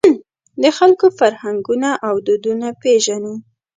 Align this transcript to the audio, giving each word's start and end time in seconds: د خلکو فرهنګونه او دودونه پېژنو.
د 0.61 0.63
خلکو 0.77 1.05
فرهنګونه 1.19 1.89
او 2.07 2.15
دودونه 2.27 2.67
پېژنو. 2.81 3.33